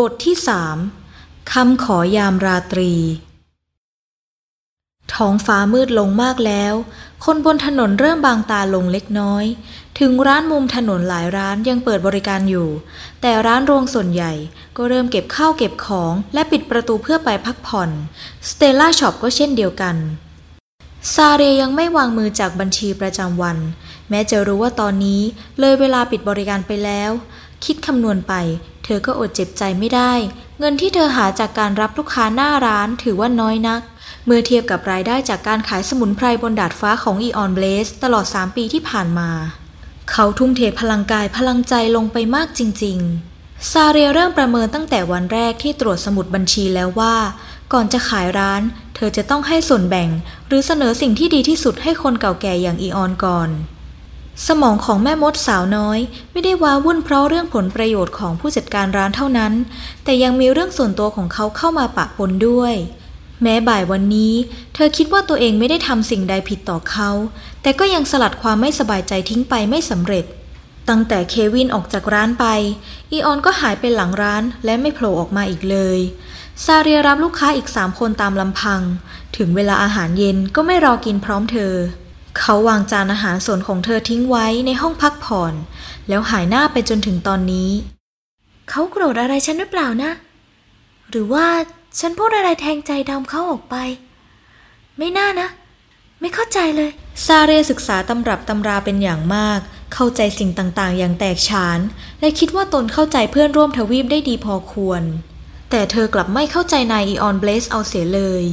[0.00, 0.78] บทที่สาม
[1.52, 2.92] คำขอยามราตรี
[5.14, 6.74] ท้องฟ้ามืดลงมากแล้ว
[7.24, 9.44] คนบนถนนเริ่มบางตาลงเล็กน้อย
[9.98, 12.68] ถึงร้านมุมถนนหลายร้านยังเปิดบริการอยู่
[13.20, 14.32] แต่ร้านโรงส่วนใหญ่
[14.76, 17.90] ก็เริ่มเก็บข้าวเก็บของและปิดประตูเพื่อไปพักผ่อน
[18.48, 19.96] สเตล่าช็อปก็เช่นเดียวกัน
[21.14, 23.58] ซาเรยังไม่วางมือจากบัญชีประจำวัน
[24.10, 25.22] แม้จะรู้ว่าตอนนี้
[25.58, 27.10] เลยเวลาปิดบริการไปแล้ว
[27.64, 28.34] คิดคำนวณไป
[28.88, 30.12] เธอก็อดเจ็บใจไม่ได้
[30.58, 33.80] เงินที่เธอหาจากการรับลูกค้าหน้าร้านถือว่าน้อยนัก
[34.26, 39.30] เมื่อเทียบกับรายได้จากการขายสมุนไพรบนดาดฟ้าของอีออนเบลสตลอด 3 ปีที่ผ่านมา
[40.10, 42.98] เขาทุ่มเทพลังกายพลังใจลงไปมากจริง
[43.34, 47.16] ๆ ซาเรียเริ่มประเมินตั้งแต่วันแรกที่ตรวจสมุดบัญชีแล้วว่า
[47.72, 48.62] ก่อนจะขายร้าน
[48.94, 50.08] เธอจะต้องให้ส่วนแบ่ง
[50.46, 53.48] หรือเสนอสิ่งที่ดีที่สุดให้คนเก่าแก่อย่างอีออนก่อน
[54.46, 55.98] สมองของแม่มดสาวน้อย
[56.32, 59.52] ไม่ได้ว้าวุ่นเพราะเรื่องผลประโยชน์ของผู้จัดการร้านเท่านั้น
[60.04, 62.74] แต่ยังมีเรื่องส่วนตัวของเขาเข้ามาปะปนด้วย
[63.42, 64.34] แม้บ่ายวันนี้
[64.74, 67.10] เธอคิดว่าตัวเองไม่ได้ทำสิ่งใดผิดต่อเขา
[67.62, 70.24] แต่ก็ยังสลัดความไม่สบายใจทิ้งไปไม่สำเร็จ
[70.88, 72.46] ตั้งแต่เควินออกจากร้านไป
[73.12, 75.98] อีออนก็หายไปหลังร้านและไม่โผล่ออกมาอีกเลย
[76.64, 78.80] ซาเรียรับลูกค้าอีกสามคนตามลำพัง
[79.36, 81.74] ถึงเวลาอาหารเย็นก็ไม่รอกินพร้อมเธอ
[82.38, 85.54] เขาวางจานอาหารส่วนของเธอทิ้งไว้ในห้องพักผ่อน
[86.08, 87.70] แล้วหายหน้าไปจนถึงตอนนี้
[88.70, 90.12] เขาโกรธอะไรฉันหรือเปล่านะ
[91.10, 91.46] หรือว่า
[92.00, 93.76] ฉันพูดอะไรแทงใจดำเขาออกไป
[94.98, 95.48] ไม่น่านะ
[96.20, 96.90] ไม่เข้าใจเลย
[97.26, 99.60] ซาเรศึกษาตำรับตำราเป็นอย่างมาก
[99.94, 101.78] เข้าใจสิ่งต่างๆ อย่างแตกฉาน
[102.20, 105.02] และคิดว่าตนเข้าใจเพื่อนร่วมทวีปได้ดีพอควร
[105.70, 108.44] แต่เธอกลับไม่เข้าใจนายอีออนเบลสเอาเสียเลย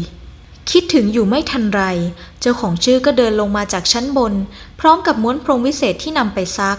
[0.71, 1.81] คิดถึงอยู่ไม่ทันไร
[2.45, 4.33] เจ้าของชื่อก็เดินลงมาจากชั้นบน
[4.79, 6.77] พร้อมกับม้วนพรมวิเศษที่นำไปซัก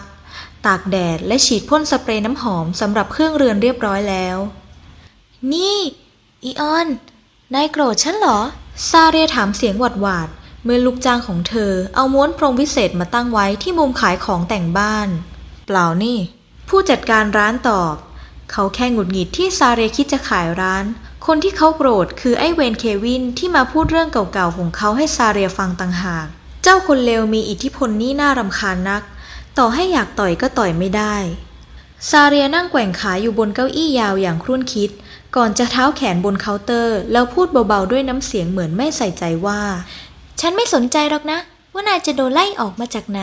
[0.66, 4.36] ตากแดดและฉีดพ่นสเปรย์น้ำหอมสำหรับเครื่องเรือนเรียบร้อยแล้ว
[5.52, 5.78] นี่
[6.44, 6.88] อีออน
[7.54, 8.38] นายโกรธฉันเหรอ
[8.90, 10.28] ซาเรถามเสียงหวาดหวาด
[10.64, 15.08] เมื่อลูกจ้างของเธอเอาม้วนพรมวิเศษมาตั้งไว้ที่มุมขายของแต่งบ้าน
[15.66, 16.18] เปล่านี่
[16.68, 17.94] ผู้จัดการร้านตอบ
[18.50, 20.84] เขาแค่หงุดหงิดที่ซาเรคิดจะขายร้าน
[21.26, 26.26] คนที่เขาโกรธคือไอ้เวรเควินที่มาพูดเรื่องเก่าๆของเขาให้ซาเรียฟังต่างหาก
[26.62, 29.02] เจ้าคนเลวมีอิทธิพลนี่น่ารำคาญนัก
[29.58, 31.16] ต่อให้อยากต่อยก็ต่อยไม่ได้
[32.10, 34.90] ซาเรียนั่งแกว่งขาอยู่บนเก้าอี้ยาวอย่างครุ่นคิด
[35.36, 39.60] ก่อนจะเท้าแขนบนเคาน์เตอร์ แล้วพูดเบาๆด้วยน้ำเสียงเหมือนไม่ใส่ใจว่า
[40.40, 41.38] ฉันไม่สนใจหรอกนะ
[41.72, 43.20] ว่านายจะโดนไล่ออกมาจากไหน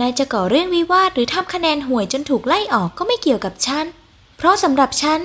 [0.00, 3.84] นายจะก่อเรื่องวิวาทหรือทำคะแนนห่วยจนถูกไล่ออกก็ไม่เกี่ยวกับฉัน
[4.36, 5.20] เพราะสำหรับฉัน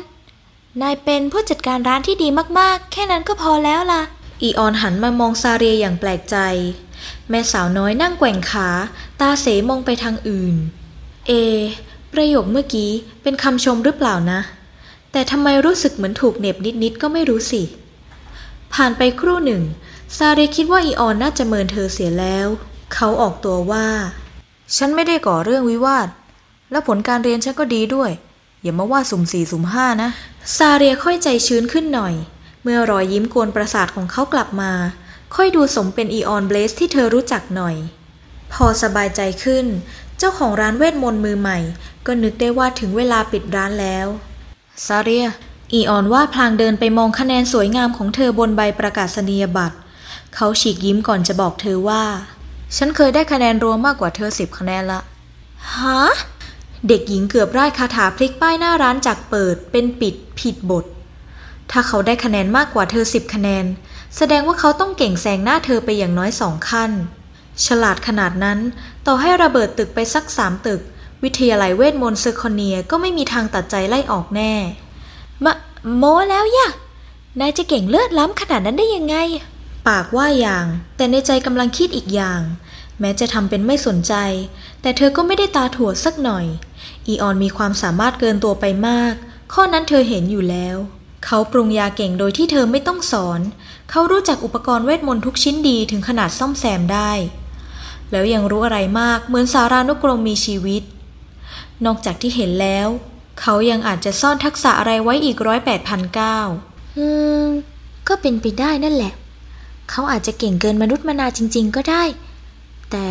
[0.82, 2.28] นายเป็นผู้จัดการร้านที่ดี
[2.60, 4.02] มากๆ แค่นั้นก็พอแล้วล่ะ
[4.42, 6.38] อีออนหันมามองซาเรียอย่างแปลกใจ
[7.30, 8.70] แม่สาวน้อยนั่งแกว่งขา
[9.22, 10.56] ตาเสมองไปทางอื่น
[11.28, 11.32] เอ
[12.14, 12.92] ประโยคเมื่อกี้
[13.24, 14.40] เป็นคำชมหรือเปล่านะ
[15.12, 17.62] แต่ทำไมรู้สึกเหมือนถูกเหน็บนิดๆ ก็ไม่รู้สิ
[18.74, 19.64] ผ่านไปครู่หนึ่ง
[20.18, 22.48] ซาเรียคิดว่าอีออนน่าจะเมินเธอเสียแล้ว
[22.94, 23.88] เขาออกตัวว่า
[24.78, 26.08] ฉันไม่ได้ก่อเรื่องวิวาท
[26.72, 28.12] และผลการเรียนฉันก็ดีด้วย
[28.64, 30.10] อย่ามาว่าสุ่มสี่สุ่มห้านะ
[30.58, 32.14] ซาเรียค่อยใจชื้นขึ้นหน่อย
[32.64, 34.72] เมื่อรอยยิ้มกวนประสาทของเขากลับมา
[35.36, 37.76] ค่อยดูสมเป็นอีออนเบลสที่เธอรู้จักหน่อย
[38.54, 39.66] พอสบายใจขึ้น
[40.18, 41.60] เจ้าของร้านเวทมนต์มือใหม่
[42.06, 44.08] ก็นึกได้ว่าถึงเวลาปิดร้านแล้ว
[44.86, 45.28] ซาเรีย
[45.74, 49.78] อีออนว่าพลางเดินไปมองคะแนนสวยงามของเธอบนใบประกาศนียบัตร
[50.36, 52.04] เขาฉีกยิ้มก่อนจะบอกเธอว่า
[52.78, 55.02] ฉันเคยได้คะแนนรวมมากกว่าเธอสิบคะแนนล่ะ
[55.76, 56.02] ฮะ
[56.88, 60.86] เด็กหญิงเกือบร่ายคาถาพลิกป้ายหน้าร้านจากเปิดเป็นปิดผิดบท
[61.72, 63.66] ถ้าเขาได้คะแนนมากกว่าเธอสิบคะแนน
[64.18, 66.92] แสดงว่าเขาต้องเก่งแซงหน้าเธอไปอย่างน้อยสองขั้น
[67.66, 68.60] ฉลาดขนาดนั้น
[69.06, 70.82] ต่อให้ระเบิดตึกไปสักสามตึก
[71.24, 74.54] วิทยาลัยเวทมนต์เซอร์คอนเนียก็ไม่มีทางตัดใจไล่ออกแน่
[75.46, 75.54] มะ
[75.98, 76.70] โมแล้วยะ
[77.40, 79.16] นายจะเก่งเลือดล้ำขนาดนั้นได้ยังไง
[79.88, 82.42] ปากว่าอย่าง แต่ในใจกำลังคิดอีกอย่าง
[83.00, 84.14] แม้จะทำเป็นไม่สนใจ
[84.82, 86.46] แต่เธอก็ไม่ได้ตาถั่วสักหน่อย
[87.08, 89.14] อีออนมีความสามารถเกินตัวไปมาก
[89.54, 90.78] ข้อนั้นเธอเห็นอยู่แล้ว
[91.26, 93.42] เขาปรุงยาเก่งโดยที่เธอไม่ต้องสอน
[93.90, 97.12] เขารู้จักอุปกรณ์เวทมนต์ทุกชิ้นดีถึงขนาดซ่อมแซมได้
[98.12, 100.84] แล้วยังรู้อะไรมากเหมือนสารานุกรมมีชีวิต
[101.86, 102.88] นอกจากที่เห็นแล้ว
[103.42, 106.40] เขายังอาจจะซ่อนทักษะอะไรไว้อีกร้อยแปดพันเก้า
[106.98, 107.08] อื
[107.44, 107.46] ม
[108.08, 109.14] ก็เป็นไปได้นั่นแหละ
[109.90, 112.04] เขาอาจจะเก่งเกินมนุษย์มนาจริง ๆ ก็ได้
[112.92, 113.06] แต่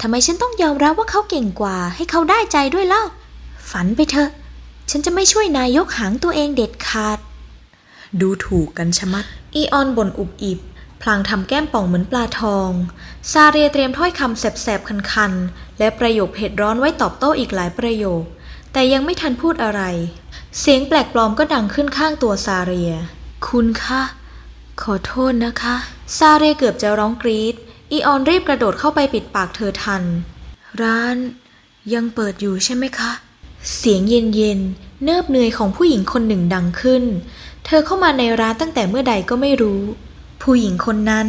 [0.00, 3.04] ทำไมฉันต้องยอมรับว่าเขาเก่งกว่า ให้เขาได้ใจด้วยเล่า
[3.70, 4.30] ฝันไปเถอะ
[4.90, 7.18] ฉันจะไม่ช่วยนายยกหางตัวเองเด็ดขาด
[8.20, 9.24] ดูถูกกันชะมัด
[9.54, 10.60] อีออนบ่นอุบอิบ
[11.02, 12.70] พลางทำแก้มป่องเหมือนปลาทอง
[13.32, 18.22] ซาเรียเตรียมถ้อยคำแสบๆ คันๆ และประโยคเผ็ดร้อนไว้ตอบโต้อีกหลายประโยค
[18.72, 19.82] แต่ยังไม่ทันพูดอะไร
[20.60, 22.92] เสียงแปลกปลอมก็ดังขึ้นข้างตัวซาเรีย
[23.46, 24.02] คุณคะ
[24.82, 25.74] ขอโทษนะคะ
[26.18, 27.54] ซาเรียเกือบจะร้องกรีด
[27.92, 30.02] อีออนรีบกระโดดเข้าไปปิดปากเธอทัน
[30.82, 31.16] ร้าน
[31.94, 33.10] ยังเปิดอยู่ใช่ไหมคะ
[33.76, 37.04] เสียงเย็นๆเนิบเนยของผู้หญิงคนหนึ่งดังขึ้น
[37.64, 39.82] เธอเข้ามาในร้านตั้งแต่เมื่อใดก็ไม่รู้
[40.42, 41.28] ผู้หญิงคนนั้น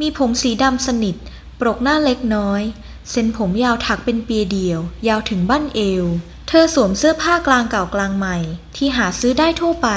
[0.00, 1.16] มีผมสีดำสนิท
[1.60, 2.62] ปรกหน้าเล็กน้อย
[3.10, 6.04] เส้นผมยาวถักเป็นเปียเดียว ยาวถึงบั้นเอว
[6.48, 8.36] เธอสวมเสื้อผ้ากลางเก่ากลางใหม่
[8.76, 9.88] ที่หาซื้อได้ทั่วไป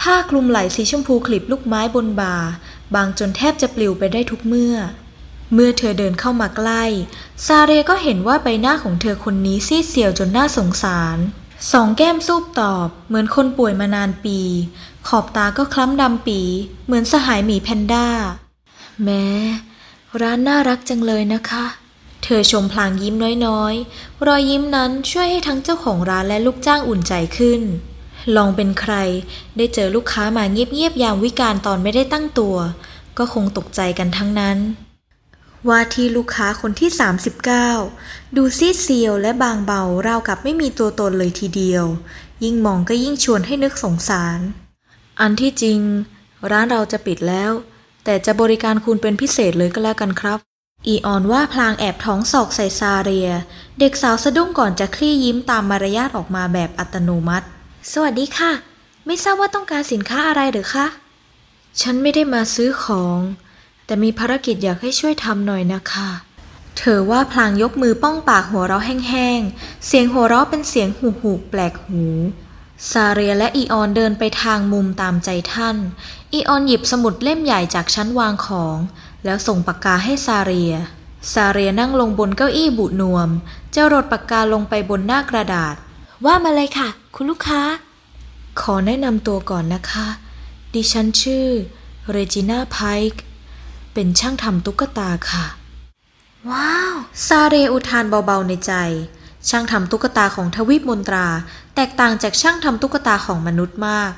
[0.00, 2.36] ผ้าคลุมไหล่สีชมพูคลิปลูกไม้บนบ่า
[2.94, 4.74] บางจนแทบจะปลิวไปได้ทุกเมื่อ
[5.52, 6.84] เมื่อเธอเดินเข้ามาใกล้
[7.46, 11.18] ซาเรก็เห็นว่าใบหน้าของเธอคนนี้ซีดเซียวจนน่าสงสาร
[11.72, 14.38] สองแก้มซูบตอบ เหมือนคนป่วยมานานปี
[15.08, 16.40] ขอบตาก็คล้ำดำปี
[16.86, 18.08] เหมือนสหายหมีแพนด้า
[19.04, 19.26] แม้
[20.20, 21.64] ร้านน่ารักจังเลยนะคะ
[22.24, 23.14] เธอชมพลางยิ้ม
[23.46, 27.60] น้อยๆ รอยยิ้มนั้นช่วยให้ทั้งเจ้าของร้านและลูกจ้างอุ่นใจขึ้น
[28.36, 28.94] ลองเป็นใคร
[29.56, 32.56] ได้เจอลูกค้ามาเงียบๆยามวิการตอนไม่ได้ตั้งตัว
[33.18, 34.58] ก็คงตกใจกันทั้งนั้น
[35.68, 36.90] ว่าที่ลูกค้าคนที่
[37.62, 41.84] 39 ดูซีดเซียวและบางเบาราวกับไม่มีตัวตนเลยทีเดียว
[42.44, 44.38] ยิ่งมองก็ยิ่งชวนให้นึกสงสาร
[45.20, 45.80] อันที่จริง
[46.50, 47.52] ร้านเราจะปิดแล้ว
[48.04, 50.38] แต่จะบริการคุณเป็นพิเศษเลยก็แล้วกันครับ
[50.86, 53.30] อีออนว่าพลางแอบท้องศอกใส่ซาเรีย
[53.78, 57.46] เด็กสาวสะดุ้งก่อนจะคลี่ยิ้มตามมารยาทออกมาแบบอัตโนมัติ
[57.92, 58.52] สวัสดีค่ะ
[59.06, 60.86] ไม่ทราบว่าต้องการสินค้าอะไรหรือคะ
[61.80, 63.18] ฉันไม่ได้มาซื้อของ
[63.86, 66.10] แต่มีภารกิจอยากให้ช่วยทำหน่อยนะคะ
[66.78, 72.04] เธอว่าพลางยกมือป้องปากหัวเราะแห้งๆ เสียงหัวเราะเป็นเสียงหูหูแปลกหู
[72.90, 75.76] ซาเรียและอีออนเดินไปทางมุมตามใจท่าน
[76.32, 78.76] อีออนหยิบสมุดเล่มใหญ่จากชั้นวางของ
[79.24, 80.74] แล้วส่งปากกาให้ซาเรีย
[81.32, 83.28] ซาเรียนั่งลงบนเก้าอี้บุนวม
[83.74, 85.74] จะรดปากกาลงไปบนหน้ากระดาษ
[86.24, 87.60] ว่ามาเลยค่ะ คุณลูกค้า
[88.60, 90.06] ขอแนะนำตัวก่อนนะคะ
[90.74, 91.46] ดิฉันชื่อ
[92.10, 92.78] เรจิน่าไพ
[93.10, 93.20] ค์
[93.98, 95.44] เป็นช่างทำตุ๊กตาค่ะ
[96.50, 96.94] ว้าว
[97.26, 98.72] ซาเรอุทานเบาๆในใจ
[99.48, 101.26] ช่างทำตุ๊กตาของทวีปมนตรา
[101.74, 104.12] แตกต่างจากช่างทำตุ๊กตาของมนุษย์มาก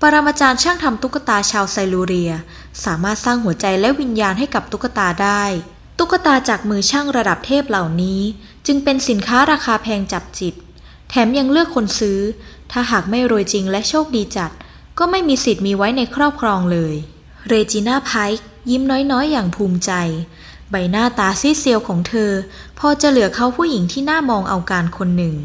[0.00, 2.32] ปรมาจารย์ช่างทำตุ๊กตาชาวไซลูเรีย
[2.84, 5.42] สามารถสร้างหัวใจและวิญญาณให้กับตุ๊กตาได้
[5.98, 8.20] ตุ๊กตาจากมือช่างระดับเทพเหล่านี้
[8.66, 10.54] จึงเป็นสินค้าราคาแพงจับจิต
[11.10, 12.18] แถมยังเลือกคนซื้อ
[12.72, 14.50] ถ้าหากไม่รวยจริงและโชคดีจัด
[14.98, 16.94] ก็ไม่มีสิทธิ์มีไว้ในครอบครองเลย
[17.48, 19.92] เรจิน่าไพค์ ยิ้มน้อยๆ อย่างภูมิใจ
[20.70, 22.30] ใบหน้าตาซีดเซียวของเธอ
[22.78, 25.36] พอจะเหลือเขาผู้หญิงที่น่ามองเอาการคนหนึ่ง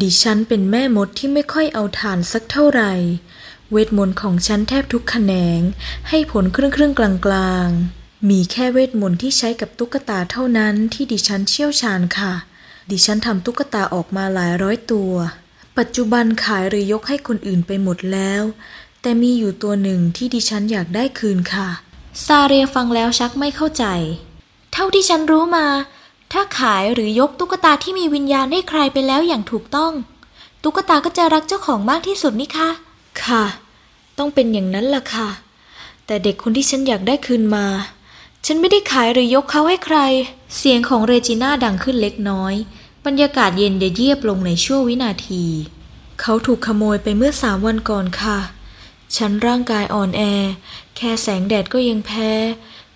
[0.00, 2.92] ดิฉันเป็นแม่มดที่ไม่ค่อยเอาทานสักเท่าไหร่
[3.70, 5.60] เวทมนต์ของฉันแทบทุกแขนง
[6.08, 12.32] ให้ผลครึ่งครึ่งๆกลางๆมีแค่เวทมนต์ที่ใช้กับตุ๊กตาเท่านั้นที่ดิฉันเชี่ยวชาญค่ะ
[12.90, 15.12] ดิฉันทำตุ๊กตาออกมาหลายร้อยตัว
[15.78, 18.42] ปัจจุบันขายหรือยกให้คนอื่นไปหมดแล้ว
[19.02, 21.68] แต่มีอยู่ตัวหนึ่งที่ดิฉันอยากได้คืนค่ะ
[22.26, 23.84] ซาเรียฟังแล้วชักไม่เข้าใจ
[24.72, 25.66] เท่าที่ฉันรู้มา
[26.32, 29.92] ถ้าขายหรือยกตุ๊กตาที่มีวิญญาณให้ใครไปแล้วอย่างถูกต้อง
[30.62, 32.70] ตุ๊กตาก็จะรักเจ้าของมากที่สุดนี่คะ
[33.24, 33.44] ค่ะ
[34.18, 35.28] ต้องเป็นอย่างนั้นล่ะค่ะ
[36.06, 37.66] แต่เด็กคนที่ฉันอยากได้คืนมา
[38.46, 39.98] ฉันไม่ได้ขายหรือยกเขาให้ใคร
[40.56, 42.54] เสียงของเรจิน่าดังขึ้นเล็กน้อย
[43.06, 45.44] บรรยากาศเย็นเยียบลงในชั่ววินาที
[46.20, 48.38] เขาถูกขโมยไปเมื่อสามวันก่อนค่ะ
[49.16, 50.22] ฉันร่างกายอ่อนแอ
[50.96, 52.30] แค่แสงแดดก็ยังแพ้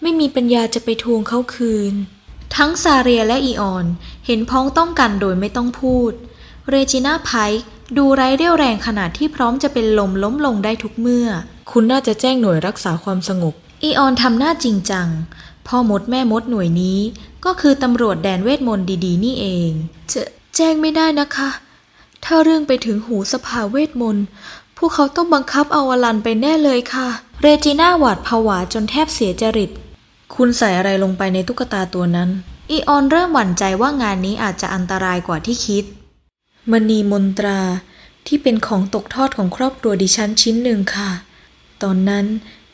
[0.03, 1.95] ไม่มีปัญญาจะไปทวงเขาคืน
[2.57, 3.87] ทั้งซาเรียและอีออน
[4.27, 6.13] เห็นพ้องต้องกันโดยไม่ต้องพูด
[6.69, 7.63] เรจิน่าไพค์
[7.97, 11.27] ดูไร้เรี่ยวแรงขนาดที่พร้อมจะเป็นลมล้มลงได้ทุกเมื่อ
[11.71, 15.09] คุณน่าจะแจ้งหน่วยรักษาความสงบ อีออนทำหน้าจริงจัง
[15.67, 17.01] พ่อมดแม่มดหน่วยนี้
[17.45, 19.71] ก็คือตำรวจแดนเวทมนต์ดีๆ นี่เอง
[20.13, 20.23] จะ
[20.57, 21.51] แจ้งไม่ได้นะคะ
[22.25, 24.25] ถ้าเรื่องไปถึงหูสภาเวทมนต์
[24.62, 27.09] พ วกเขาต้องบังคับเอาอลันไปแน่เลยค่ะ
[27.41, 29.71] เรจิน่าหวาดผวาจนแทบเสียจริต
[30.35, 32.31] คุณใส่อะไรลงไปในตุ๊กตาตัวนั้น
[32.71, 35.85] อีออนเริ่มหวั่นใจว่างานนี้อาจจะอันตรายกว่าที่คิด
[36.71, 37.61] มณีมนตรา
[38.27, 41.11] ที่เป็นของตกทอดของครอบครัวดิฉันชิ้นหนึ่งค่ะ
[41.83, 42.27] ตอนนั้น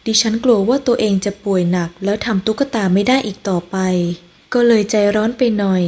[0.07, 3.77] ดิฉันกลัวว่าตัวเองจะป่วยหนัก แล้วทำตุ๊กตาไม่ได้อีกต่อไป
[4.55, 5.83] ก็เลยใจร้อนไปหน่อย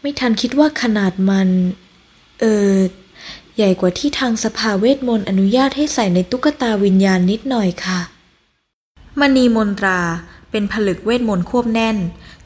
[0.00, 1.48] ไม่ทันคิดว่าขนาดมัน
[2.40, 2.72] เออ
[3.56, 8.00] ใหญ่กว่าที่ทางสภาเวทมนต์อนุญาตให้ใส่ในตุ๊กตาวิญญาณนิดหน่อยค่ะ
[9.20, 10.00] มณีมนตรา
[10.50, 11.96] เป็นผลึกเวทมนต์ควบแน่น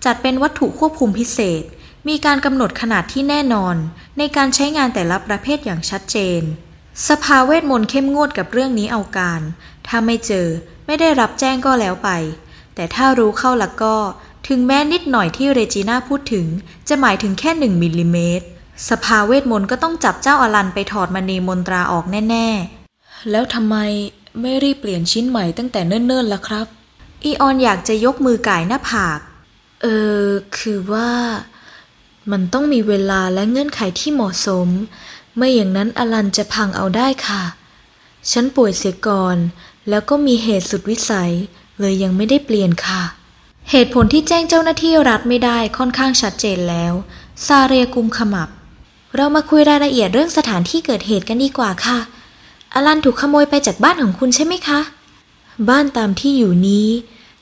[0.04, 1.62] จัดเป็นวัตถุควบคุมพิเศษ
[2.08, 3.76] มีการกำหนดขนาดที่แน่นอน
[4.18, 6.42] ในการใช้งานแต่ละประเภทอย่างชัดเจน
[7.08, 9.40] สภาเวทมนต์เข้มงวดกับเรื่องนี้เอาการ
[9.86, 10.46] ถ้าไม่เจอ
[10.86, 12.10] ไม่ได้รับแจ้งก็แล้วไป
[12.74, 13.96] แต่ถ้ารู้เข้าล้วก็
[14.48, 16.46] ถึงแม้นิดหน่อยที่เรจิน่าพูดถึง
[16.88, 18.46] จะหมายถึงแค่หนึ่งมิลลิเมตร
[18.88, 22.48] สภาเวทมนต์ก็ต้องจับเจ้าอลันไปถอดมณีมนตราออกแน่
[22.88, 23.76] ๆ แล้วทำไม
[24.40, 26.66] ไม่รีบเปลี่ยนชิ้นใหม่ตั้งแต่เนิ่นๆล่ะครับ
[27.24, 29.18] อีออนอยากจะยกมือก่ายหน้าผาก
[29.82, 29.86] เอ
[30.22, 30.26] อ
[30.58, 31.10] คือว่า
[32.30, 34.68] มันต้องมีเวลาและเงื่อนไขที่เหมาะสม
[35.36, 37.42] ไม่อย่างนั้นอลันจะพังเอาได้ค่ะ
[38.30, 39.36] ฉันป่วยเสียก่อน
[39.88, 41.32] แล้วก็มีเหตุสุดวิสัย
[41.80, 43.02] เลยยังไม่ได้เปลี่ยนค่ะ
[43.70, 46.92] เหตุผลที่แจ้งเจ้าหน้าที่รัฐไม่ได้ค่อนข้างชัดเจนแล้ว
[47.46, 48.48] ซาเรียกุมขมับ
[49.16, 51.98] เรามาคุยรายละเอียดเรื่องสถานที่เกิดเหตุกันดีกว่าค่ะ
[52.74, 54.80] อลันถูกขโมยไปจากบ้านของคุณใช่ไหมคะ
[55.68, 56.88] บ้านตามที่อยู่นี้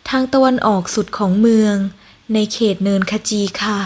[0.09, 1.77] ทางตะวันออกสุดของเมือง
[2.35, 3.79] ในเขตเนินคจีค่ะ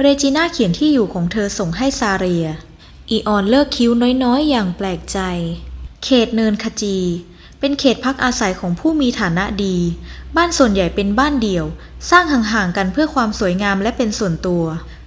[0.00, 2.46] เรจิน่าเขียนที่อยู่ของเธอส่งให้ซาเรีย
[3.10, 3.90] อีออนเลิกคิ้ว
[4.24, 5.18] น้อยๆ อย่างแปลกใจ
[6.04, 6.98] เขตเนินคจี
[7.60, 9.76] เป็นเขตพักอาศัยของผู้มีฐานะดี
[10.36, 11.64] บ้านส่วนใหญ่เป็นบ้านเดี่ยว
[12.10, 14.64] สร้างห่างๆกันเพื่อความสวยงามและเป็นส่วนตัว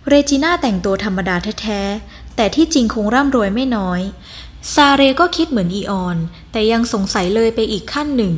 [0.07, 4.01] เรจิน่าแต่งตัวธรรมดาแท้ๆ แต่ที่จริงคงร่ำรวยไม่น้อย
[4.73, 6.17] ซาเรก็คิดเหมือนอีออน
[6.51, 8.35] แต่ยังสงสัยเลยไปอีกขั้นหนึ่ง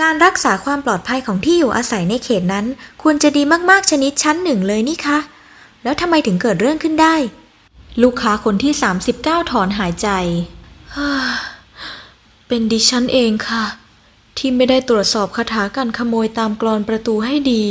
[0.00, 2.66] การรักษาความปลอดภัยของที่อยู่อาศัยในเขตนั้น
[3.02, 5.18] ควรจะดีมากๆชนิดชั้นหนึ่งเลยนี่คะ
[5.82, 7.14] แล้วทำไมถึงเกิดเรื่องขึ้นได้
[8.02, 8.72] ลูกค้าคนที่
[9.12, 10.08] 39 ถอนหายใจ
[12.48, 13.64] เป็นดิฉันเองค่ะ
[14.38, 17.64] ที่ไม่ได้ตรวจสอบคาถาการขโมยตามกรอนประตูให้ดี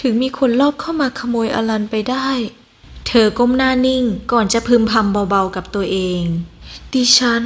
[0.00, 2.28] ถึงมีคนลอบเข้ามาขโมยอลันไปได้
[3.06, 6.22] เธอก้มหน้านิ่งก่อนจะพึมพำเบาๆกับตัวเอง
[6.94, 7.42] ดิฉัน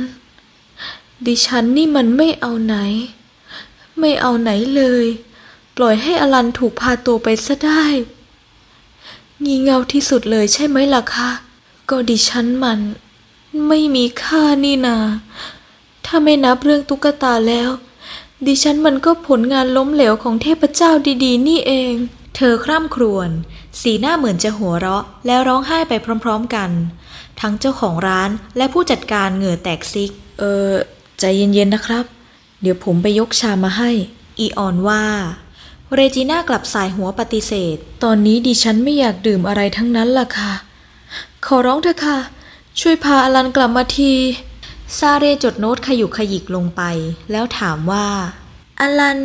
[1.26, 2.76] ดิฉันนี่มันไม่เอาไหน
[3.98, 5.06] ไม่เอาไหนเลย
[5.76, 7.84] ปล่อยให้อลันถูกพาตัวไปซะได้
[9.44, 11.30] งีเง่าที่สุดเลยใช่ไหมล่ะคะ
[11.90, 12.80] ก็ดิฉันมัน
[13.68, 14.96] ไม่มีค่านี่นา
[16.04, 17.70] ถ้าไม่นับเรื่องตุ๊กตาแล้ว
[18.46, 20.90] ดิฉันมันก็ผลงานล้มเหลวของเทพเจ้า
[21.24, 21.94] ดี ๆ นี่เอง
[22.36, 23.30] เธอคร่ำครวญ
[23.80, 25.92] สีหน้าเหมือนจะหัวเราะ แล้วร้องไห้ไป
[26.24, 26.70] พร้อมๆกัน
[27.40, 30.70] ทั้งเจ้าของร้านและผู้จัดการเหงื่อแตกซิก เออ
[31.18, 32.04] ใจเย็นๆนะครับ
[32.60, 33.90] เดี๋ยวผมไปยกชามาให้
[34.38, 35.04] อีออนว่า
[35.94, 40.52] เรจิน่ากลับสายหัวปฏิเสธ ตอนนี้ดิฉันไม่อยากดื่มอะไรทั้งนั้นล่ะค่ะ
[41.46, 42.18] ขอร้องเถอะค่ะ
[42.80, 44.12] ช่วยพาอลันกลับมาที
[44.98, 46.82] ซาเรียจดโน้ตขยุกขยิกลงไป
[47.30, 48.06] แล้วถามว่า
[48.80, 49.18] อลัน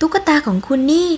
[0.00, 1.08] ตุ๊กตาของคุณนี่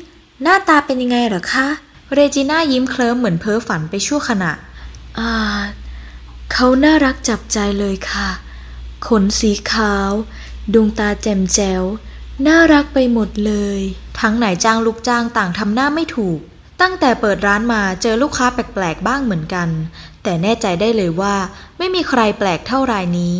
[0.42, 1.68] หน้าตาเป็นยังไงเหรอคะ
[2.14, 4.52] เรจิน่ายิ้มเคลิ้มเหมือนเพ้อฝันไปชั่วขณะ
[5.18, 5.32] อ่า
[6.52, 8.28] เขาน่ารักจับใจเลยค่ะ
[9.08, 10.10] ขนสีขาว
[10.74, 11.82] ดวงตาแจ่มแจ๋ว
[12.46, 13.80] น่ารักไปหมดเลย
[14.20, 16.38] ทั้งไหนจ้างลูกจ้างต่างทำหน้าไม่ถูก
[16.80, 19.68] ตั้งแต่เปิดร้านมาเจอลูกค้าแปลกๆบ้างเหมือนกัน
[20.22, 21.34] แต่แน่ใจได้เลยว่า
[21.78, 23.36] ไม่มีใครแปลกเท่ารายนี้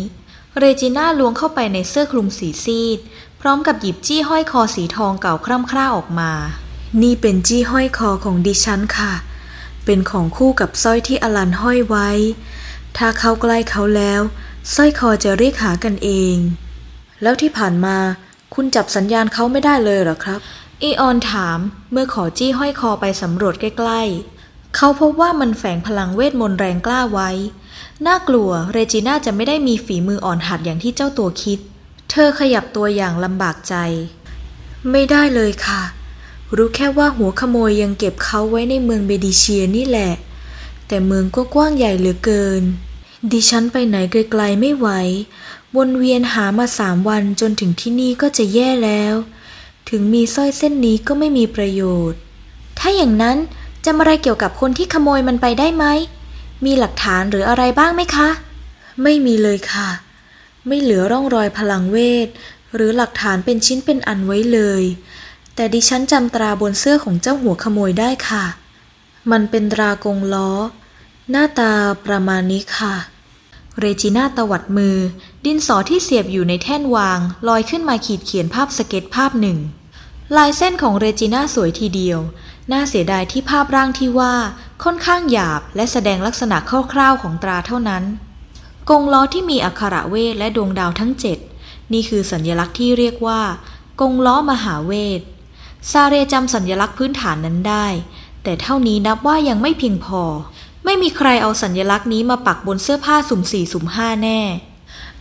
[0.57, 2.99] เรจิน่าล้วงเข้าไปในเสื้อคลุมสีซีด
[3.41, 6.31] พร้อมกับหยิบจี้ห้อยคอสีทองเก่าคร่ำคร่าออกมา
[6.99, 9.13] นี่เป็นจี้ห้อยคอของดิฉันค่ะ
[9.85, 12.09] เป็นของคู่กับสร้อยที่อลันห้อยไว้
[12.97, 14.21] ถ้าเข้าใกล้เขาแล้ว
[14.75, 16.35] สร้อยคอจะเรียกหากันเอง
[17.21, 17.97] แล้วที่ผ่านมา
[18.53, 20.39] คุณจับสัญญาณเขาไม่ได้เลยเหรอครับ
[20.81, 21.59] อีออนถาม
[21.91, 27.29] เมื่อขอจี้ห้อยคอไปสำรวจใกล้ๆ เขาพบว่ามันแฝงพลังเวทมนต์แรงกล้าไว้
[28.07, 31.59] น่ากลัวเรจิน่าจะไม่ได้มีฝีมืออ่อนหัดอย่างที่เจ้าตัวคิด
[32.11, 33.75] เธอขยับตัวอย่างลำบากใจ
[34.91, 35.81] ไม่ได้เลยค่ะ
[36.55, 40.13] รู้แค่ว่าหัวขโมยยังเก็บเขาไว้ในเมืองเบดิเชียนี่แหละ
[40.87, 42.63] แต่เมืองก็กว้างใหญ่เหลือเกิน
[43.31, 44.87] ดิฉันไปไหนไกลๆไม่ไหว
[45.75, 49.13] วนเวียนหามาสามวันจนถึงที่นี่ก็จะแย่แล้ว
[49.89, 52.19] ถึงมีสร้อยเส้นนี้ก็ไม่มีประโยชน์
[52.79, 53.37] ถ้าอย่างนั้น
[53.85, 55.85] จะมาอะไรเกี่ยวกับคนที่ขโมยมันไปได้ไหม
[56.65, 58.29] มีหลักฐานหรืออะไรบ้างไหมคะ
[59.03, 59.89] ไม่มีเลยค่ะ
[60.67, 62.27] ไม่เหลือร่องรอยพลังเวท
[62.75, 64.83] หรือหลักฐานเป็นชิ้นเป็นอันไว้เลย
[65.55, 68.45] แต่ดิฉันจำตราบนเสื้อของเจ้าหัวขโมยได้ค่ะ
[69.31, 70.51] มันเป็นตรากงล้อ
[71.31, 71.71] หน้าตา
[72.05, 72.95] ประมาณนี้ค่ะ
[73.79, 74.97] เรจิน่าตวัดมือ
[75.45, 79.57] ดินสอที่เสียบอยู่ในแท่นวาง ลอยขึ้นมาขีดเขียนภาพสเก็ตภาพหนึ่ง
[80.37, 82.19] ลายเส้นของเรจิน่าสวยทีเดียว
[82.71, 84.33] น่าเสียดายที่ภาพร่างที่ว่า
[84.83, 86.57] ค่อนข้างหยาบและแสดงลักษณะ
[86.93, 88.03] คร่าวๆของตราเท่านั้น
[88.89, 91.37] กงล้อที่มีอักขระเวทและดวงดาวทั้งเจ็ด
[91.93, 93.41] นี่คือสัญลักษณ์ที่เรียกว่า
[94.01, 95.21] กงล้อมหาเวท
[95.89, 97.85] ซาเรจำสัญลักษณ์พื้นฐานนั้นได้
[98.43, 100.21] แต่เท่านี้นับว่ายังไม่เพียงพอ
[100.85, 104.39] ไม่มีใครเอาสัญลักษณ์นี้มาปักบนเสื้อผ้าสุ่มสี่สุ่มห้าแน่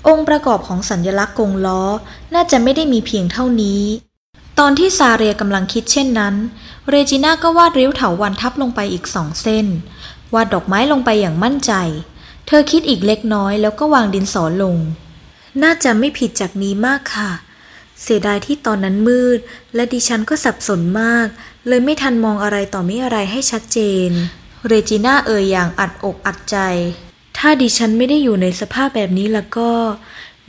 [0.09, 1.83] องค์ประกอบของสัญลักษณ์กงล้อ
[2.35, 3.83] น่าจะไม่ได้มีเพียงเท่านี้
[4.59, 6.35] ตอนที่ซาเรียกำลังคิดเช่นนั้น
[6.88, 9.67] เรจิน่าก็วาดริ้วเถาวันทับลงไปอีกสองเส้น
[10.35, 11.73] วาดดอกไม้ลงไปอย่างมั่นใจ
[12.47, 14.76] เธอคิดอีกเล็กน้อยแล้วก็วางดินสอลง
[15.62, 17.31] น่าจะไม่ผิดจากนี้มากค่ะ
[18.02, 19.38] เสียดายที่ตอนนั้นมืด
[19.75, 21.26] และดิฉันก็สับสนมาก
[21.69, 23.78] เลยไม่ทันมองอะไรต่อไม่อะไรให้ชัดเจ
[24.09, 24.11] น
[24.66, 26.57] เรจิน่าเอ่ยอย่างอัดอกอัดใจ
[27.37, 29.71] ถ้าดิฉันไม่ได้อยู่ในสภาพแบบนี้แล้วก็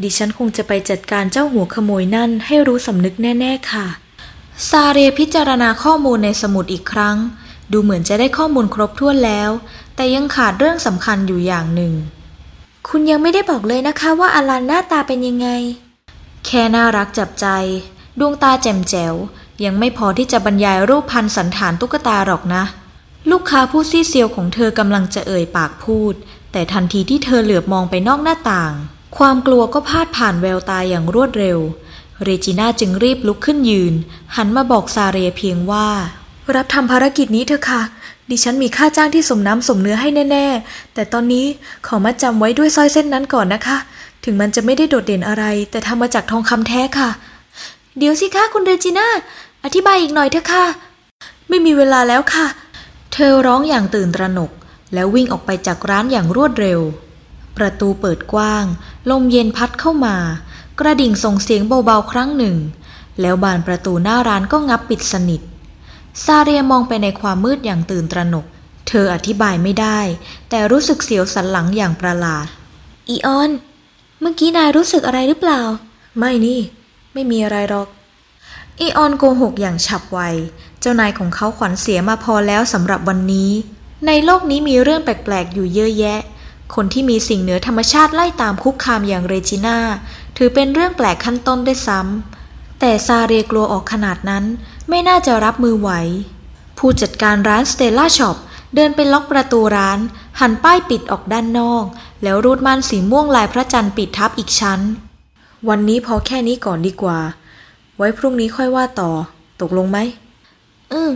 [0.04, 3.88] ดิฉันคงจะไปจัดการเจ้าหัวขโมยนั่นให้รู้สำนึกแน่ ๆ ค่ะ
[4.70, 7.18] ซาเรียพิจารณาข้อมูลในสมุดอีกครั้ง
[7.72, 9.50] ดูเหมือนจะได้ข้อมูลครบถ้วนแล้ว
[9.96, 11.94] แต่ยังขาดเรื่องสำคัญอยู่อย่างหนึ่ง
[12.88, 15.48] คุณยังไม่ได้บอกเลยนะคะว่าอลันหน้าตาเป็นยังไง
[16.46, 17.48] แค่น่ารักจับใจ
[18.20, 19.16] ดวงตาแจ่มแจ๋ว
[19.66, 22.64] ยังไม่พอที่จะบรรยายรูปพันสันฐานตุ๊กตาหรอกนะ
[23.32, 26.14] ลูกค้าผู้ซีเซียวของเธอกำลังจะเอ่ยปากพูด
[26.52, 28.74] แต่ทันทีที่เธอเหลือบมองไปนอกหน้าต่าง
[29.18, 31.60] ความกลัวก็พาดผ่านแววตาอย่างรวดเร็ว
[32.24, 33.94] เรจิน่าจึงรีบลุกขึ้นยืน
[34.36, 35.88] หันมาบอกซาเรียเพียงว่า
[36.56, 37.82] รับทำภารกิจนี้เถอะค่ะ
[38.30, 41.46] ดิฉันมีค่าจ้างที่สมน้ำสมเนื้อให้แน่ ๆ แต่ตอนนี้
[41.88, 43.78] ขอมาจำไว้ด้วยสร้อยเส้นนั้นก่อนนะคะ
[44.24, 47.10] ถึงมันจะไม่ได้โดดเด่นอะไร แต่ทำมาจากทองคำแท้ค่ะ
[47.98, 49.08] เดี๋ยวสิคะคุณเรจิน่า
[49.64, 50.66] อธิบายอีกหน่อยเถอะค่ะ
[51.50, 52.48] ไม่มีเวลาแล้วค่ะ
[53.14, 54.52] เธอร้องอย่างตื่นตระหนก
[54.94, 56.80] แล้ววิ่งออกไปจากร้านอย่างรวดเร็ว
[57.58, 58.66] ประตูเปิดกว้าง
[59.10, 60.16] ลมเย็นพัดเข้ามา
[60.80, 62.58] กระดิ่งส่งเสียงเบาๆครั้งหนึ่ง
[63.22, 65.42] แล้วบานประตูหน้าร้านก็งับปิดสนิท
[66.26, 68.46] ซาเรียมองไปในความมืดอย่างตื่นตระหนก
[68.88, 70.00] เธออธิบายไม่ได้
[70.50, 72.46] แต่รู้สึกเสียวสันหลังอย่างประหลาด
[73.10, 73.52] อีออน
[74.22, 75.62] เมื่อกี้นายรู้สึกอะไรหรือเปล่า
[76.18, 76.60] ไม่นี่
[77.14, 77.88] ไม่มีอะไรหรอก
[78.80, 80.20] อีออนโกหกอย่างฉับไว
[80.80, 83.52] เจ้านายของเขาขวัญเสียมาพอแล้วสำหรับวันนี้
[84.08, 86.20] ในโลกนี้มีเรื่องแปลกๆ อยู่เยอะแยะ
[86.76, 89.78] คนที่มีสิ่งเหนือธรรมชาติไล่ตามคุกคามอย่างเรจิน่า
[90.38, 94.46] ถือเป็นเรื่องแปลกขั้นต้นด้วยซ้ำ แต่ซาเรียกลัวออกขนาดนั้น
[94.90, 95.92] ไม่น่าจะรับมือไหว
[96.78, 98.38] ผู้จัดการร้านสเตลล่าช็อป
[98.76, 100.00] เดินไปล็อกประตูร้าน
[100.40, 101.86] หันป้ายปิดออกด้านนอก
[102.24, 104.80] แล้วรูดม่านสีม่วงลายพระจันทร์ปิดทับอีกชั้น
[105.70, 107.20] วันนี้พอแค่นี้ก่อนดีกว่า
[107.98, 109.12] ไว้พรุ่งนี้ค่อยว่าต่อ
[109.62, 109.98] ตกลงไหม
[110.92, 111.12] อืม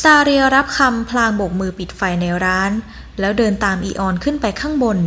[0.00, 2.72] ซาเรียรับคำพลางโบกมือปิดไฟในร้าน
[3.20, 4.98] แล้วเดินตามอีออนขึ้นไปข้างบน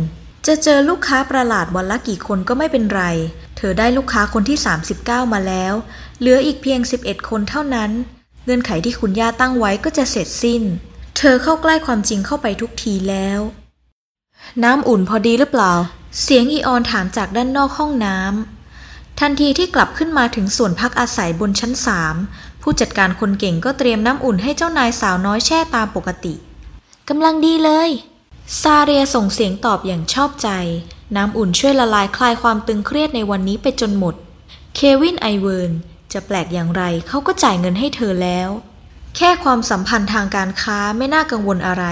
[0.46, 3.02] จะเจอลูกค้าประหลาดวันละกี่คนก็ไม่เป็นไร
[3.56, 4.58] เธอได้ลูกค้าคนที่
[4.96, 5.74] 39 มาแล้ว
[6.18, 7.90] เหลืออีกเพียง 11 คนเท่านั้น
[8.44, 10.62] เงื่อนไขที่คุณย่าตั้งไว้ก็จะเสร็จสิ้น
[11.16, 13.40] เธอเข้าใกล้ความจริงเข้าไปทุกทีแล้ว
[14.64, 15.72] น้ำอุ่นพอดีหรือเปล่า
[16.22, 22.14] เสียงอีออนถามจากด้านนอกห้องน้ำ ทันทีที่กลับขึ้นมาถึงส่วนพักอาศัยบนชั้นสาม
[22.62, 26.34] ผู้จัดการคนเก่งก็เตรียมน้ำอุ่นให้เจ้านายสาวน้อยแช่ตามปกติ
[27.08, 27.90] กำลังดีเลย
[28.62, 30.48] ซาเรียส่งเสียงตอบอย่างชอบใจ
[31.16, 34.14] น้ำอุ่นช่วยละลายคลายความตึงเครียดในวันนี้ไปจนหมด
[34.74, 35.72] เควินไอเวิร์น
[36.12, 38.48] จะแปลกอย่างไรเขาก็จ่ายเงินให้เธอแล้ว
[39.16, 41.84] แค่ความสัมพันธ์ทางการค้าไม่น่ากังวลอะไร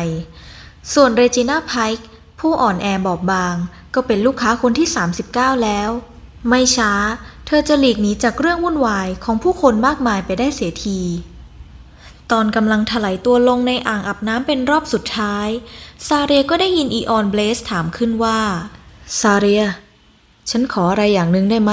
[0.94, 2.06] ส่วนเรจิน่าไพค์
[2.40, 3.54] ผู้อ่อนแอบอบบาง
[3.94, 4.88] ก็เป็นลูกค้าคนที่
[5.26, 5.90] 39 แล้ว
[6.48, 6.92] ไม่ช้า
[7.46, 11.00] เธอจะหลีกหนีจากเรื่องวุ่นวายของผู้คนมากมายไปได้เสียที
[12.30, 15.48] ตอนกำลังถลายตัวลงในอ่างอาบน้ำเป็นรอบสุดท้าย
[16.08, 18.38] ซาเรียก็ได้ยินอีออนเบลสถามขึ้นว่า
[19.20, 19.64] ซาเรีย
[20.50, 21.72] ฉันขออะไรอย่างหนึ่งได้ไหม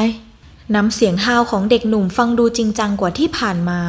[0.73, 3.79] น้ำเสียงฮาวของเด็กหนุ่มฟังดูจริงจังกว่าที่ผ่านมา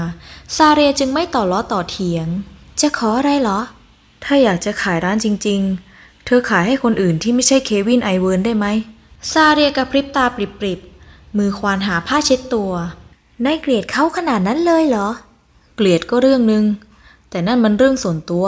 [0.56, 2.26] ซาเรียจึงไม่ต่อล้อต่อเถียง
[2.80, 3.58] จะขออะไรเหรอ
[4.24, 5.60] ถ้าอยากจะขายร้านจริง
[5.92, 8.66] ๆ เธอขายให้คนอื่นที่ไม่ใช่เควินไอเวิร์นได้ไหม
[9.32, 12.72] ซาเรียกระพริบตาปริบๆ มือควานหาผ้าเช็ดตัว
[13.44, 15.08] นายเกลียดเขาขนาดนั้นเลยเหรอ
[15.76, 16.64] เกลียดก็เรื่องหนึ่ง
[17.30, 18.46] แต่นั่นมันเรื่องส่วนตัว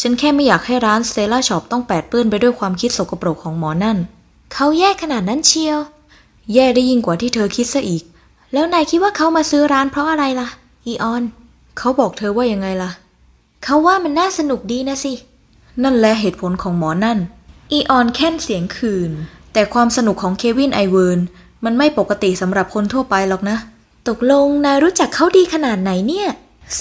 [0.00, 3.98] ฉันแค่ไม่อยากให้ร้านสเตลล่าช็อปต้องแปดเปื้อนไปด้วยความคิดสกปรกของหมอนั่น
[4.52, 5.78] เขาแย่ขนาดนั้นเชียว
[6.54, 8.02] แย่ได้ยิ่งกว่าที่เธอคิดซะอีก
[8.52, 10.48] แล้วนายคิดว่าเขามาซื้อร้านเพราะอะไรล่ะ
[10.86, 11.22] อีออน
[11.78, 12.90] เขาบอกเธอว่ายังไงล่ะ
[13.64, 15.12] เขาว่ามันน่าสนุกดีน่ะสิ
[15.82, 17.18] นั่นแหละเหตุผลของหมอนั่น
[17.72, 19.10] อีออนแค่นเสียงคืน
[19.52, 21.20] แต่ความสนุกของเควินไอเวิร์น
[21.64, 23.56] มันไม่ปกติสำหรับคนทั่วไปหรอกนะ
[24.08, 26.28] ตกลงนายรู้จักเขาดีขนาดไหนเนี่ย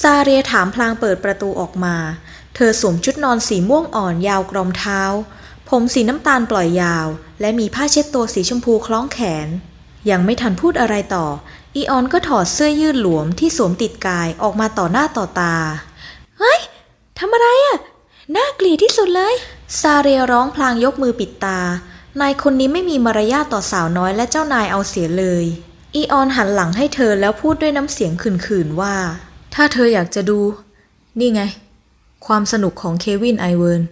[0.02, 1.96] ซาเรียถามพลางเปิดประตูออกมา
[2.56, 5.02] เธอสวมชุดนอนสีม่วงอ่อนยาวกรอมเท้า
[5.76, 7.08] ผมสีน้ำตาลปล่อยยาว
[7.42, 9.48] และมีผ้าเช็ดตัวสีชมพูคล้องแขน
[10.10, 11.28] ยังไม่ทันพูดอะไรต่อ
[11.76, 15.56] อีออนก็ถอดเสื้อยืดหลวมที่สวมติดกายออกมาต่อหน้าต่อตา
[16.40, 16.60] เฮ้ย
[17.20, 17.78] ทำอะไรอะ่ะ
[18.36, 19.36] น่าเกลียดที่สุดเลย
[19.80, 21.60] ซาเรียร้องพลางยกมือปิดตา
[22.22, 25.46] นายคนนี้ไม่มีมารยาทต่อสาวน้อยและเจ้านายเอาเสียเลย
[25.96, 28.96] อีออนหันหลังให้เธอแล้วพูดด้วยน้ำเสียงขื่นๆว่า
[29.54, 30.40] ถ้าเธออยากจะดู
[31.20, 31.42] นี่ไง
[32.26, 33.84] ความสนุกของเควินไอเวิร์น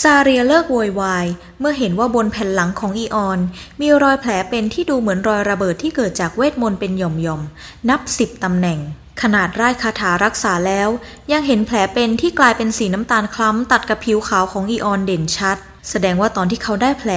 [0.00, 1.26] ซาเรียเลิกโวยวาย
[1.60, 3.38] เมื่อเห็นว่าบนแผ่นหลังของอีออน
[3.80, 8.78] มีรอยแผลเป็นที่ดูเหมือนรอยระเบิดที่เกิดจากเวทมนต์เป็นหย่อมๆ นับสิบตำแหน่ง
[9.22, 10.88] ขนาดไร้คาถารักษาแล้ว
[11.32, 15.58] ยังเห็นแผลเป็นที่กลายเป็นสีน้ำตาลคล้ำ ตัดกับผิวขาวของอีออนเด่นชัด
[15.90, 17.12] แสดงว่าตอนที่เขาได้แผล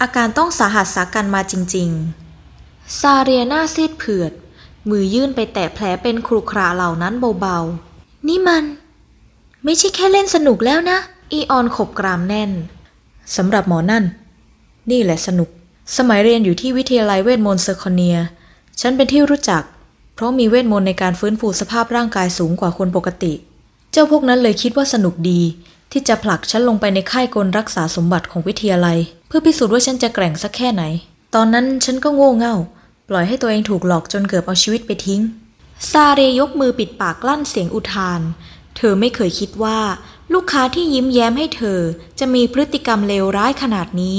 [0.00, 4.32] อาการต้องสาหัสสากันมาจริงๆ ซาเรียหน้าซีดเผือด
[4.90, 8.64] มือยื่นไปแตะแผลเป็นครุขระเหล่านั้นเบาๆ นี่มัน
[9.64, 10.98] ไม่ใช่แค่เล่นสนุกแล้วนะ
[11.32, 12.50] อีออนขบกรามแน่น
[13.36, 14.04] สำหรับหมอนั่น
[14.90, 15.48] นี่แหละสนุก
[15.96, 18.16] สมัยเรียนอยู่ที่วิทยาลัยเวทมนต์เซอร์คอนเนีย
[18.80, 19.62] ฉันเป็นที่รู้จัก
[20.14, 23.32] เพราะมีเวทมนต์ในการฟื้นฟูสภาพร่างกายสูงกว่าคนปกติ
[23.92, 25.40] เจ้าพวกนั้นเลยคิดว่าสนุกดี
[25.92, 30.82] ที่จะผลักฉันลงไปในค่ายกลรักษาสมบัติของวิทยาลัย เพื่อพิสูจน์ว่าฉันจะแกร่งสักแค่ไหน
[31.34, 32.56] ตอนนั้นฉันก็โง่เง่า
[33.08, 35.20] ปล่อยให้ตัวเองถูกหลอกจนเกือบเอาชีวิตไปทิ้ง
[35.90, 38.20] ซาเรียยกมือปิดปากกลั้นเสียงอุทาน
[38.76, 39.78] เธอไม่เคยคิดว่า
[40.34, 41.80] ลูกค้าที่ยิ้มแย้มให้เธอ
[42.18, 44.18] จะมีพฤติกรรมเลวร้ายขนาดนี้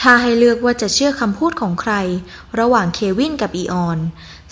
[0.00, 1.94] ถ้าให้เลือกว่าจะเชื่อคำพูดของใคร
[2.58, 3.98] ระหว่างเควินกับอีออน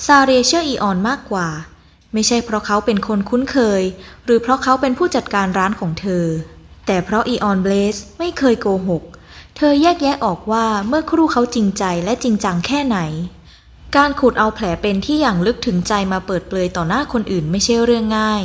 [0.07, 1.49] ซาเรียเชื่ออีออนมากกว่า
[2.13, 3.83] ไม่ใช่เพราะเขาเป็นคนคุ้นเคย
[4.25, 6.25] หรือเพราะเขาเป็นผู้จัดการร้านของเธอ
[6.87, 9.03] แต่เพราะอีออนเบลสไม่เคยโกหก
[9.57, 12.99] เธอแยกแยะออกว่าเมื่อครู่เขาจริงใจและจริงจังแค่ไหน
[13.97, 18.43] การขุดเอาแผลเป็นที่อย่างลึกถึงใจมาเปิดเปลยต่อหน้าคนอื่นไม่ใช่เรื่องง่าย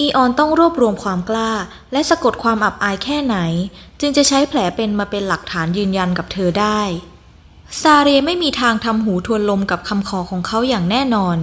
[0.00, 1.52] อีออนต้องรวบรวมความกล้า
[1.92, 3.36] และสะกดความอับอายแค่ไหน
[4.00, 6.80] จึงจะใช้แผลเป็นมาเป็นหลักฐานยืนยันกับเธอได้
[7.80, 11.38] ซาเรไม่มีทางทำหูทวนลมกับคำขอของเขาอย่างแน่นอน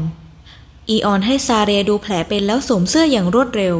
[0.89, 3.75] อีออนให้ซาเรดูแผลเป็นแล้วสวมเสื้ออย่างรวดเร็ว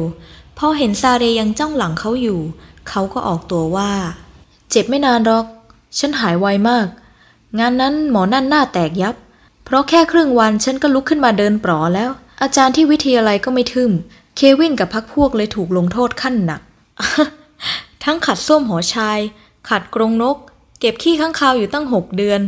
[0.58, 2.40] พอเห็นซาเรยังจ้องหลังเขาอยู่
[2.88, 3.92] เขาก็ออกตัวว่า
[4.70, 5.46] เจ็บไม่นานหรอก
[5.98, 6.86] ฉันหายไวมาก
[7.58, 9.14] งานนั้นหมอนั่นหน้าแตกยับ
[9.64, 12.10] เพราะแค่ครึ่งวันฉันก็ลุกขึ้นมาเดินปลอแล้ว
[12.42, 13.90] อาจารย์ที่วิทยาลัยก็ไม่ทึม
[14.36, 16.60] เควินกับพักพวกเลยถูกลงโทษขั้นหนัก
[18.04, 19.18] ทั้งขัดส้วมหอชาย
[19.68, 20.36] ขัดกรงนก
[20.80, 22.40] เก็บขี้ข้างคาวอยู่ตั้งหกเดือน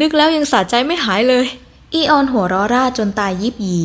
[0.00, 1.46] นึกแล้วยังสะใจไม่หายเลย
[1.94, 3.82] อีออนหัวร้อร่าจนตายยิบหยี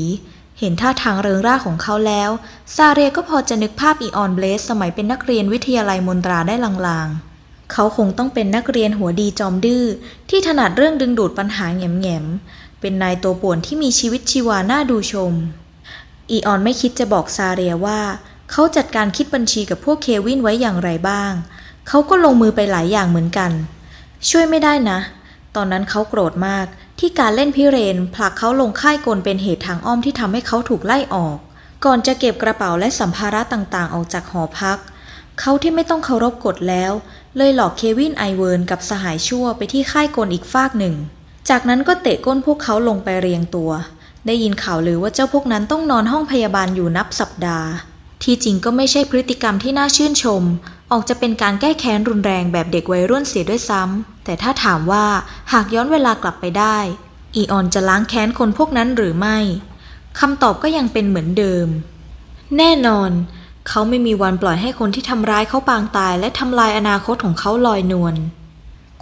[0.60, 2.30] เห็นท่าทางเริงร่าของเขาแล้ว
[2.76, 6.56] ซาเรก็พอจะนึกภาพอีออนเบลสสมัยเป็นนักเรียนวิทยาลัยมนตราได้
[6.88, 9.86] ลางๆ เขาคงต้องเป็นนักเรียนหัวดีจอมดื้อ
[10.30, 15.34] ที่ถนัดเรื่องดึงดูดปัญหาแง่มๆเป็นนายตัวป่วนที่มีชีวิตชีวาน่าดูชม
[16.32, 18.02] อีออนไม่คิดจะบอกซาเรียว่า
[18.52, 21.32] เขาจัดการคิดบัญชีกับพวกเควินไว้อย่างไรบ้าง
[21.88, 23.52] เขาก็ลงมือไปหลายอย่างเหมือนกัน
[24.30, 25.00] ช่วยไม่ได้นะ
[25.56, 26.66] ตอนนั้นเขาโกรธมาก
[27.00, 31.38] ที่การเล่นพิเรนผลักเขาลงค่ายกลเป็นเหตุทางอ้อมที่ทำให้เขาถูกไล่ออก
[31.86, 34.78] ก่อนจะเก็บกระเป๋าและสัมภาระต่างๆ ออกจากหอพัก
[35.40, 36.92] เขาที่ไม่ต้องเคารพกฎแล้ว
[37.38, 40.96] เลยหลอกเควินไอเวิร์นกับสหายชั่วไปที่ค่ายกลอีกฟากหนึ่ง
[41.50, 43.72] จากนั้นก็เตะก้นพวกเขาลงไปเรียงตัว
[44.28, 47.70] ได้ยินข่าวลือว่าเจ้าพวกนั้นต้องนอนห้องพยาบาลอยู่นับสัปดาห์
[48.24, 50.44] ที่จริงก็ไม่ใช่พฤติกรรมที่น่าชื่นชม
[50.92, 55.06] ออกจะเป็นการแก้แค้นรุนแรงแบบเด็กวัยรุ่นเสียด้วยซ้ำ แต่ถ้าถามว่า
[55.54, 56.78] หากย้อนเวลากลับไปได้
[57.36, 59.38] อีออนจะล้างแค้นคนพวกนั้นหรือไม่
[60.20, 61.68] คำตอบก็ยังเป็นเหมือนเดิม
[62.58, 63.12] แน่นอน
[63.68, 68.16] เขาไม่มีวันปล่อยให้คนที่ทำร้ายเขาปางตาย และทำลายอนาคตของเขาลอยนวล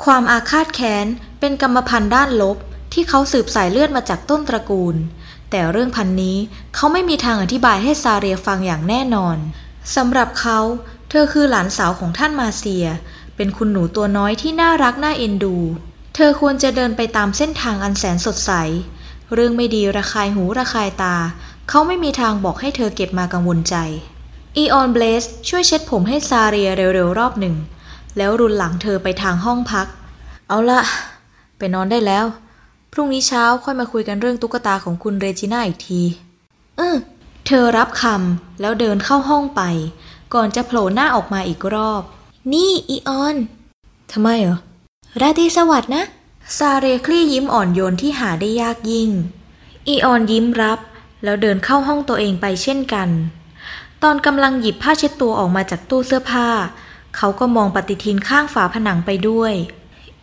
[0.03, 1.05] ความอาฆาตแค้น
[1.39, 2.58] เป็นกรรมพันธุ์ด้านลบ
[3.01, 4.95] ที่เขาสืบสายเลือดมาจากต้นตระกูล
[5.51, 6.38] แต่เรื่องพันนี้
[6.75, 9.38] เขาไม่มีทางอธิบายให้ซาเรียฟังอย่างแน่นอน
[9.95, 10.59] สำหรับเขา
[11.09, 12.88] เธอคือหลานสาวของท่านมาเซีย
[13.35, 15.57] เป็นคุณหนูตัวน้อยที่น่ารักน่าเอ็นดู
[16.15, 18.51] เธอควรจะเดินไปตามเส้นทางอันแสนสดใส
[19.33, 21.15] เรื่องไม่ดีระคายหูระคายตา
[21.69, 23.75] เขาไม่มีทางบอกให้เธอเก็บมากังวลใจ
[24.57, 27.55] อีออนเบลสช่วยเช็ดผมให้ซาเรียเร็วๆรอบหนึ่ง
[28.17, 29.88] แล้วรุนหลังเธอไปทางห้องพัก
[30.47, 30.81] เอาละ
[31.57, 32.27] ไปนอนได้แล้ว
[32.93, 36.02] พรุ่งนี้เช้าค่อยมาคุยกันเรื่องตุ๊กตาของคุณเรจิน่าอีกที
[36.78, 36.97] เออ
[37.47, 39.62] เธอรับคำแล้วเดินเข้าห้องไป
[40.34, 42.02] ก่อนจะโผล่หน้าออกมาอีกรอบ
[42.54, 43.36] นี่อีออน
[44.12, 44.58] ทำไมเหรอ
[45.21, 46.04] ราตรีสวัสดนะ
[46.58, 49.10] ซาเรคลี่ยิ้มอ่อนโยนที่หาได้ยากยิ่ง
[49.88, 50.80] อีออนยิ้มรับ
[51.23, 53.10] แล้วเดินเข้าห้องตัวเองไปเช่นกัน
[54.04, 56.49] ตอนกำลังหยิบผ้าเช็ดตัวออกมาจากตู้เสื้อผ้า
[57.17, 59.54] เขาก็มองปฏิทินข้างฝาผนังไปด้วย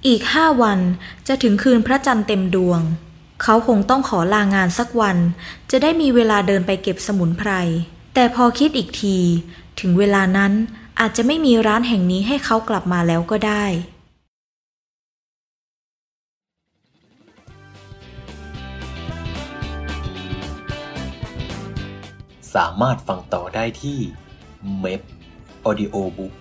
[0.07, 0.81] อีกห้าวัน
[1.29, 2.81] จะถึงคืนพระจันทร์เต็มดวง
[3.43, 5.17] เขาคงต้องขอลางานสักวัน
[5.71, 7.51] จะได้มีเวลาเดินไปเก็บสมุนไพร
[8.15, 9.19] แต่พอคิดอีกที
[9.81, 10.53] ถึงเวลานั้น
[11.01, 13.65] อาจจะไม่มีร้านแห่งนี้ให้เขากลับมาแล้วก็ได้
[22.55, 23.99] สามารถฟังต่อได้ที่
[24.79, 25.01] เม p
[25.69, 26.35] Audio Book